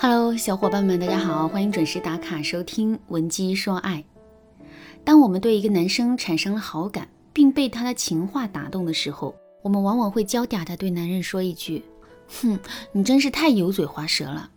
[0.00, 3.96] Hello，小伙伴们，大家好，欢迎准时打卡收听《文姬说爱》。
[5.02, 11.82] 当我们对一个男生产生了好感，并被他的情话打动的时候，我们往往会娇嗲的对男人说一句
[12.40, 12.56] ：“哼，
[12.92, 14.48] 你真是太油嘴滑舌了。”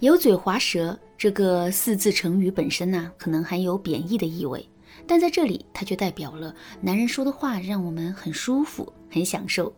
[0.00, 4.66] 油嘴滑舌这个四字成语本身呢，可能含有贬义的意味，
[5.06, 9.70] 但在这里，它却代表了男人说的话让我们很舒服、很享受。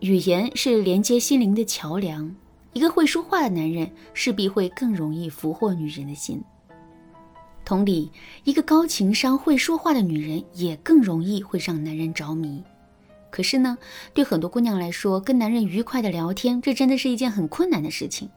[0.00, 2.34] 语言是连接心灵的桥梁。
[2.74, 6.42] 一个会说话的男人势必会更容易俘获女人的心。
[7.64, 8.10] 同理，
[8.44, 12.62] 一个高情商会说话的女人也更容易会让男人着迷。
[13.30, 13.78] 可是呢，
[14.12, 18.28] 对很多姑娘来说，跟男人愉快的聊天，这真的是一件很困难的事情，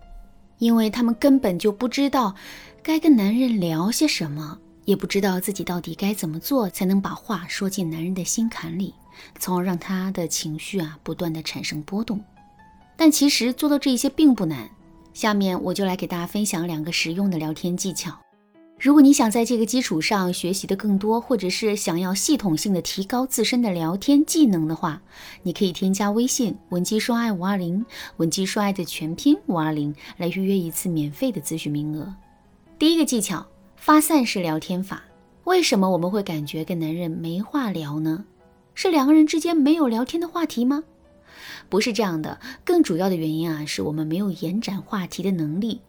[0.59, 2.33] 因为她们根本就不知道
[2.81, 8.93] 该跟男人聊些什么，也不知道自己到底该怎么做才能把话说进男人的心坎里，
[9.39, 12.23] 从而让他的情绪啊不断的产生波动。
[12.97, 14.69] 但其实做到这些并不难，
[15.13, 18.11] 下面我就来给大家分享两个实用的聊天技巧。
[18.79, 25.01] 如果你想在这个基础上学习的更多，或者是想要系统性的提高自身的聊天技能的话，
[25.41, 27.83] 你可以添加微信文姬说爱五二零，
[28.17, 32.13] 文姬说爱的全拼五二零来预约一次免费的咨询名额。
[32.77, 33.43] 第一个技巧，
[33.75, 35.03] 发散式聊天法。
[35.45, 38.25] 为什么我们会感觉跟男人没话聊呢？
[38.75, 40.83] 是两个人之间没有聊天的话题吗？
[41.69, 45.81] 不是这样的，更主要的原因啊，是我们没有延展话题的能力。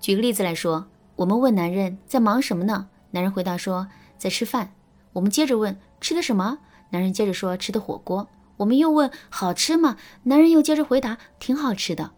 [0.00, 2.88] 举个例子来说，我们问男人在忙什么呢？
[3.12, 3.86] 男人回答说
[4.18, 4.72] 在吃饭。
[5.12, 6.58] 我们接着问吃的什么？
[6.90, 8.28] 男人接着说吃的火锅。
[8.56, 9.96] 我们又问好吃吗？
[10.24, 12.12] 男人又接着回答挺好吃的。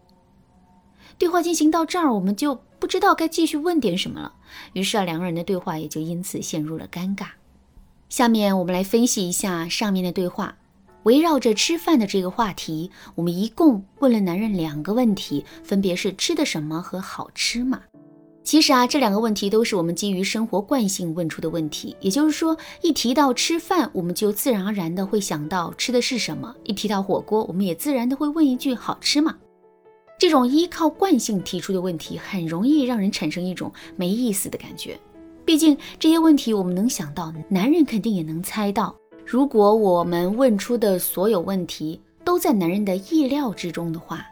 [1.17, 4.33] 对话进行到这儿，我们就不知道该继续问点什么了。
[4.73, 7.27] 于是啊，两个人的对话也就因此陷入了尴尬。
[8.09, 10.57] 下面我们来分析一下上面的对话。
[11.05, 17.79] 围绕着吃饭的这个话题，我们一共问了男人两个问题，分别是吃的什么和好吃吗？
[18.43, 21.95] 其实啊，这两个问题都是我们基于生活惯性问出的问题。
[22.01, 29.35] 也就是说，一提到吃饭，我们就自然而然的会想到吃的是什么；一提到火锅，我们也自然的会问一句好吃吗？
[30.17, 34.99] 这种依靠惯性提出的问题，很容易让人产生一种没意思的感觉。
[35.43, 38.95] 毕竟这些问题我们能想到，男人肯定也能猜到。
[39.25, 44.23] 如果我们问出的所有问题都在男人的意料之中的话，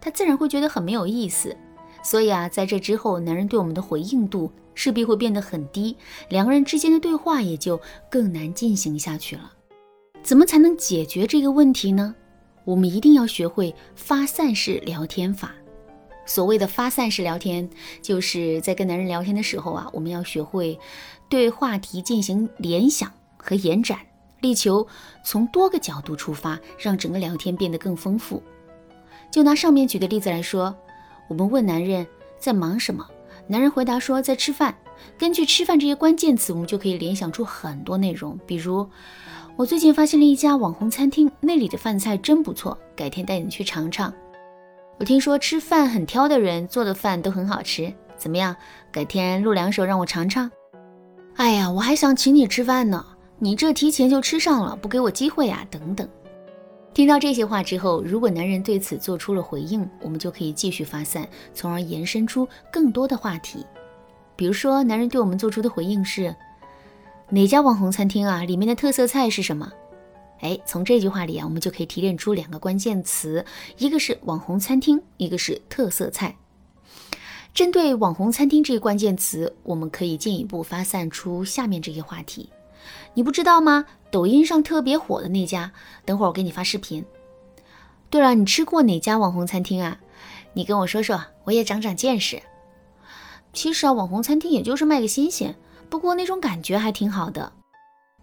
[0.00, 1.54] 他自然会觉得很没有意思。
[2.02, 5.94] 所以啊，在这之后，男人对我们的回应度势必会变得很低，
[6.30, 7.78] 两个人之间的对话也就
[8.10, 9.52] 更难进行下去了。
[10.22, 12.14] 怎么才能解决这个问题呢？
[12.64, 15.52] 我们一定要学会发散式聊天法。
[16.24, 17.68] 所谓的发散式聊天，
[18.00, 20.78] 就是在跟男人聊天的时候啊，我们要学会
[21.28, 23.98] 对话题进行联想和延展。
[24.40, 24.86] 力求
[25.24, 28.42] 从多个角度出发，让整个聊天变得更丰富。
[29.30, 30.74] 就拿上面举的例子来说，
[31.28, 32.06] 我们问男人
[32.38, 33.06] 在忙什么，
[33.46, 34.74] 男人回答说在吃饭。
[35.16, 38.38] 根据“吃饭”这些关键词，我们就可以联想出很多内容。
[38.46, 38.86] 比如，
[39.56, 44.12] 我最近发现了一家网红餐厅，那里的饭菜真不错，改天带你去尝尝。
[44.98, 48.54] 我听说吃饭很挑的人做的饭都很好吃，怎么样？
[48.92, 50.50] 改天露两手让我尝尝。
[51.36, 53.02] 哎呀，我还想请你吃饭呢。
[53.42, 55.66] 你这提前就吃上了，不给我机会啊？
[55.70, 56.06] 等等。
[56.92, 63.64] 听到这些话之后，如果男人对此做出了回应，我们就可以继续发散，从而延伸出更多的话题。
[64.36, 66.36] 比如说，男人对我们做出的回应是：
[67.30, 68.44] 哪家网红餐厅啊？
[68.44, 69.72] 里面的特色菜是什么？
[70.40, 73.42] 哎，从这句话里啊，我们就可以提炼出两个关键词，
[73.78, 76.36] 一个是网红餐厅，一个是特色菜。
[77.54, 82.50] 针对网红餐厅这一关键词，我们可以进一步发散出下面这些话题。
[83.14, 83.86] 你不知道吗？
[84.10, 85.72] 抖音上特别火的那家，
[86.04, 87.04] 等会儿我给你发视频。
[88.08, 89.98] 对了，你吃过哪家网红餐厅啊？
[90.52, 92.42] 你跟我说说，我也长长见识。
[93.52, 95.54] 其实啊，网红餐厅也就是卖个新鲜，
[95.88, 97.52] 不过那种感觉还挺好的。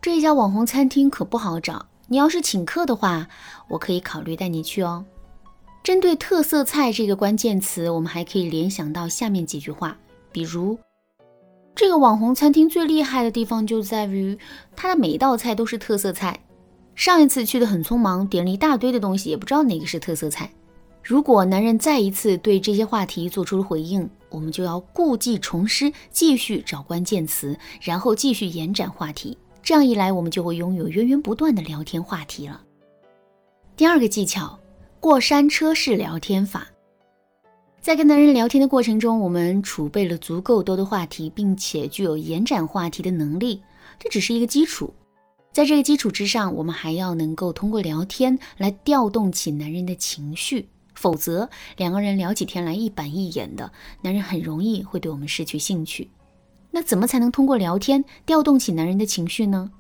[0.02, 3.28] 这家网红餐厅可不好找，你要是请客的话，
[3.70, 5.06] 我可以考虑带你去哦。
[5.84, 9.98] 针对特色菜这个关键词，我们还可以联想到下面几句话，
[10.34, 10.78] 比如。
[11.78, 14.36] 这个网红餐厅最厉害的地方就在于，
[14.76, 16.40] 它的每一道菜都是特色菜。
[16.96, 20.52] 上一次去的很匆忙，点了一大堆的东西，也不知道哪个是特色菜。
[21.04, 29.38] 如果男人再一次对这些话题做出了回应，我们就要故技重施，继续找关键词，然后继续延展话题。
[29.62, 32.60] 这样一来，我们就会拥有源源不断的聊天话题了。
[33.76, 34.58] 第二个技巧，
[35.00, 36.68] 过山车式聊天法。
[37.80, 43.62] 在跟男人聊天的过程中，我们储备了足够多的话题，并且具有延展话题的能力。
[43.98, 44.94] 这只是一个基础，
[45.54, 53.72] 在这个基础之上，我们还要能够通过聊天来调动起男人的情绪，否则两个人聊起天来一板一眼的，
[54.02, 56.10] 男人很容易会对我们失去兴趣。
[56.72, 59.72] 那怎么才能通过聊天调动起男人的情绪呢？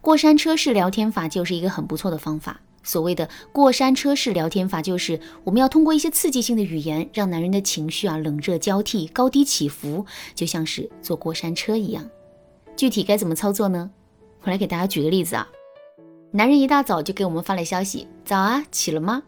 [0.00, 2.60] 过山车式聊天法就是一个很不错的方法。
[2.88, 12.08] 所谓的过山车式聊天法，就是我们要通过一些刺激性的语言，让男人的情绪啊冷热交替、高低起伏，就像是坐过山车一样。
[12.74, 13.90] 具体该怎么操作呢？
[14.40, 15.46] 我来给大家举个例子啊。
[16.30, 19.22] 男人一大早就给我们发来消息：“早啊，起了吗？”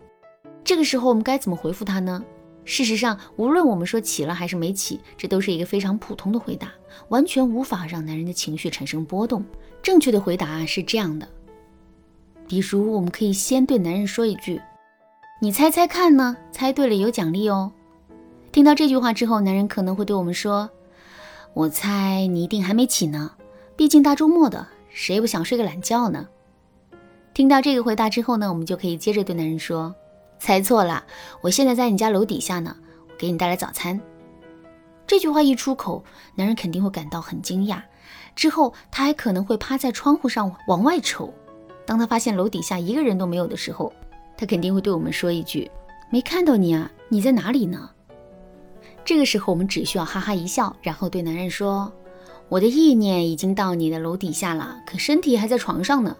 [0.64, 2.24] 这个时候我们该怎么回复他呢？
[2.64, 6.72] 事实上，无论我们说起了还是没起，这都是一个非常普通的回答，
[7.10, 9.44] 完全无法让男人的情绪产生波动。
[9.82, 11.28] 正确的回答是这样的。
[12.50, 14.60] 比如，我们可以先对男人说一句
[15.40, 16.36] ：“你猜猜看呢？
[16.50, 17.70] 猜对了有奖励哦。”
[18.50, 20.68] 听到这句话之后，男人可能会对我们说
[21.54, 23.30] ：“我猜你一定还没起呢，
[23.76, 26.26] 毕竟大周末的，谁不想睡个懒觉呢？”
[27.34, 29.94] 听到这个回答之后呢，我们就可以接着对男人说
[30.40, 31.04] ：“猜错了，
[31.42, 32.76] 我现在在你家楼底下呢，
[33.08, 34.00] 我给你带来早餐。”
[35.06, 36.02] 这句话一出口，
[36.34, 37.80] 男人肯定会感到很惊讶，
[38.34, 41.32] 之后他还可能会趴在窗户上往外瞅。
[41.90, 43.92] 当他发现楼底下一个人都没有的时候，
[44.36, 45.68] 他肯定会对我们说一句
[46.08, 47.90] ：“没看到你啊，你在哪里呢？”
[49.04, 51.92] 这个时候，我们只需要哈哈一笑，然后对男人说
[52.48, 56.16] ：“我的意念已经到你的楼底下了，可身体还在床上呢。”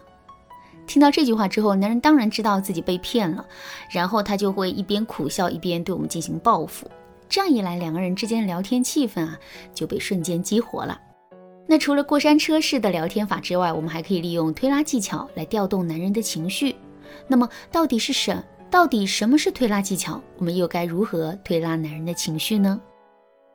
[0.85, 3.45] 听到这句话之后，男人当然知道自己被骗了，
[3.91, 6.85] 然后他就会一边苦笑一边对我们进行报复。
[7.29, 9.39] 这样一来，两个人之间的聊天气氛啊
[9.73, 10.99] 就被瞬间激活了。
[11.67, 16.75] 那除了过山车式的聊天法之外，我们还可以利用推拉技巧来调动男人的情绪。
[17.27, 18.43] 那么，到底是什？
[18.69, 20.21] 到底什么是推拉技巧？
[20.37, 22.79] 我们又该如何推拉男人的情绪呢？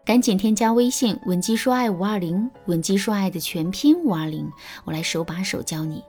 [0.05, 4.49] 赶紧添加微信文姬说爱五二零，文姬说爱的全拼五二零，
[4.85, 6.03] 我来手把手教你。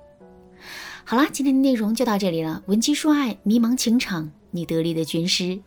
[1.04, 2.62] 好啦，今天的内容就到这里了。
[2.68, 5.60] 文姬说爱，迷茫情场，你得力的军师。